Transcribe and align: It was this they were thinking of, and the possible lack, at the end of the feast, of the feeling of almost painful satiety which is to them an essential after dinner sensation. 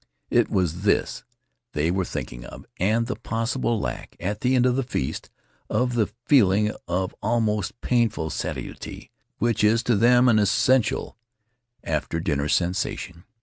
It 0.31 0.49
was 0.49 0.81
this 0.81 1.23
they 1.73 1.91
were 1.91 2.05
thinking 2.05 2.43
of, 2.43 2.65
and 2.77 3.05
the 3.05 3.15
possible 3.15 3.79
lack, 3.79 4.15
at 4.19 4.41
the 4.41 4.55
end 4.55 4.65
of 4.65 4.75
the 4.75 4.81
feast, 4.81 5.29
of 5.69 5.93
the 5.93 6.09
feeling 6.25 6.71
of 6.87 7.13
almost 7.21 7.79
painful 7.81 8.31
satiety 8.31 9.11
which 9.37 9.63
is 9.63 9.83
to 9.83 9.95
them 9.95 10.27
an 10.27 10.39
essential 10.39 11.17
after 11.83 12.19
dinner 12.19 12.49
sensation. 12.49 13.25